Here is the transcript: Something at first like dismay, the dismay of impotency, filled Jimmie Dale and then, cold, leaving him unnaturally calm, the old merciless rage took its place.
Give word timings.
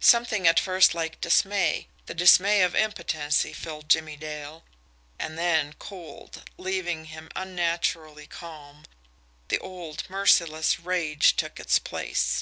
Something 0.00 0.48
at 0.48 0.58
first 0.58 0.94
like 0.96 1.20
dismay, 1.20 1.86
the 2.06 2.12
dismay 2.12 2.60
of 2.62 2.74
impotency, 2.74 3.52
filled 3.52 3.88
Jimmie 3.88 4.16
Dale 4.16 4.64
and 5.16 5.38
then, 5.38 5.74
cold, 5.74 6.42
leaving 6.58 7.04
him 7.04 7.28
unnaturally 7.36 8.26
calm, 8.26 8.84
the 9.46 9.58
old 9.60 10.10
merciless 10.10 10.80
rage 10.80 11.36
took 11.36 11.60
its 11.60 11.78
place. 11.78 12.38